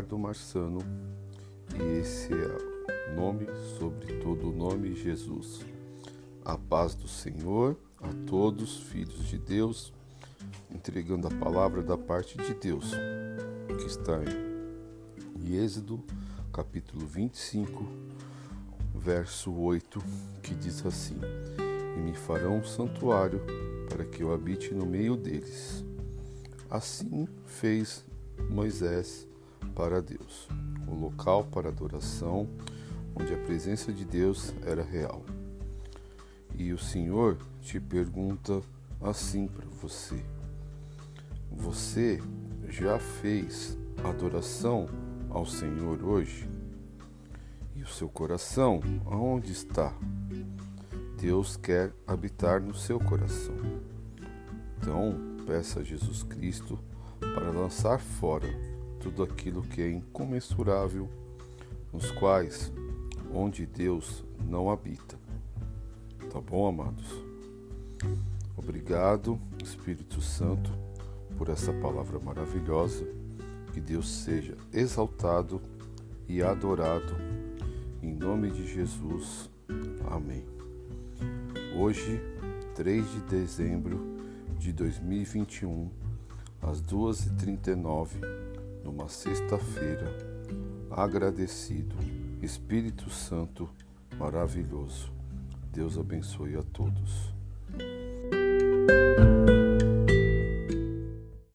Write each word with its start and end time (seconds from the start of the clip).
Ricardo 0.00 0.18
Marçano 0.18 0.78
e 1.74 1.98
esse 1.98 2.32
é 2.32 3.10
o 3.12 3.14
nome 3.14 3.46
sobre 3.78 4.14
todo 4.14 4.48
o 4.48 4.52
nome 4.52 4.94
Jesus. 4.94 5.60
A 6.42 6.56
paz 6.56 6.94
do 6.94 7.06
Senhor 7.06 7.76
a 8.00 8.08
todos, 8.26 8.84
filhos 8.84 9.28
de 9.28 9.36
Deus, 9.36 9.92
entregando 10.74 11.26
a 11.26 11.30
palavra 11.30 11.82
da 11.82 11.98
parte 11.98 12.38
de 12.38 12.54
Deus, 12.54 12.92
que 13.66 13.86
está 13.86 14.20
em 15.36 15.56
Êxodo, 15.56 16.02
capítulo 16.52 17.04
25, 17.04 17.84
verso 18.94 19.52
8, 19.52 20.02
que 20.42 20.54
diz 20.54 20.86
assim: 20.86 21.18
E 21.96 22.00
me 22.00 22.14
farão 22.14 22.58
um 22.58 22.64
santuário 22.64 23.42
para 23.88 24.04
que 24.04 24.22
eu 24.22 24.32
habite 24.32 24.72
no 24.72 24.86
meio 24.86 25.14
deles. 25.14 25.84
Assim 26.70 27.28
fez 27.44 28.08
Moisés 28.48 29.26
para 29.74 30.00
Deus, 30.00 30.48
o 30.86 30.94
local 30.94 31.44
para 31.44 31.68
adoração, 31.68 32.48
onde 33.14 33.34
a 33.34 33.38
presença 33.38 33.92
de 33.92 34.04
Deus 34.04 34.54
era 34.64 34.82
real. 34.82 35.24
E 36.54 36.72
o 36.72 36.78
Senhor 36.78 37.38
te 37.60 37.80
pergunta 37.80 38.60
assim 39.00 39.46
para 39.46 39.66
você: 39.68 40.24
Você 41.50 42.20
já 42.68 42.98
fez 42.98 43.76
adoração 44.04 44.86
ao 45.28 45.46
Senhor 45.46 46.02
hoje? 46.02 46.48
E 47.74 47.82
o 47.82 47.88
seu 47.88 48.08
coração 48.08 48.80
aonde 49.06 49.52
está? 49.52 49.94
Deus 51.18 51.56
quer 51.56 51.92
habitar 52.06 52.60
no 52.60 52.74
seu 52.74 52.98
coração. 52.98 53.56
Então, 54.78 55.14
peça 55.46 55.80
a 55.80 55.82
Jesus 55.82 56.22
Cristo 56.22 56.78
para 57.20 57.50
lançar 57.50 58.00
fora 58.00 58.48
tudo 59.00 59.22
aquilo 59.22 59.62
que 59.62 59.80
é 59.80 59.90
incomensurável, 59.90 61.08
nos 61.92 62.10
quais 62.10 62.72
onde 63.32 63.66
Deus 63.66 64.24
não 64.48 64.70
habita. 64.70 65.18
Tá 66.32 66.40
bom, 66.40 66.68
amados? 66.68 67.06
Obrigado, 68.56 69.40
Espírito 69.62 70.20
Santo, 70.20 70.70
por 71.36 71.48
essa 71.48 71.72
palavra 71.72 72.18
maravilhosa. 72.18 73.06
Que 73.72 73.80
Deus 73.80 74.08
seja 74.08 74.56
exaltado 74.72 75.60
e 76.28 76.42
adorado. 76.42 77.14
Em 78.02 78.12
nome 78.12 78.50
de 78.50 78.66
Jesus. 78.66 79.48
Amém. 80.10 80.44
Hoje, 81.76 82.20
3 82.74 83.10
de 83.12 83.20
dezembro 83.22 84.16
de 84.58 84.72
2021, 84.72 85.90
às 86.62 86.80
2h39, 86.82 88.16
numa 88.84 89.08
sexta-feira, 89.08 90.06
agradecido, 90.90 91.94
Espírito 92.42 93.10
Santo 93.10 93.68
maravilhoso. 94.18 95.12
Deus 95.72 95.96
abençoe 95.96 96.56
a 96.56 96.62
todos. 96.62 97.32